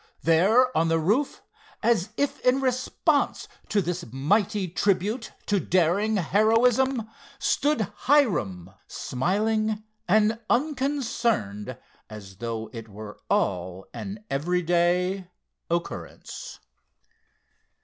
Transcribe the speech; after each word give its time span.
There 0.23 0.75
on 0.75 0.87
the 0.87 0.97
roof, 0.97 1.43
as 1.83 2.09
if 2.17 2.39
in 2.39 2.59
response 2.59 3.47
to 3.69 3.83
this 3.83 4.03
mighty 4.11 4.67
tribute 4.67 5.31
to 5.45 5.59
daring 5.59 6.15
heroism, 6.17 7.07
stood 7.37 7.81
Hiram, 8.07 8.71
smiling 8.87 9.83
and 10.07 10.39
unconcerned 10.49 11.77
as 12.09 12.37
though 12.37 12.71
it 12.73 12.89
were 12.89 13.19
all 13.29 13.85
an 13.93 14.23
every 14.27 14.63
day 14.63 15.29
occurrence. 15.69 16.57